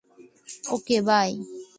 Okay, 0.69 0.97
by. 1.01 1.29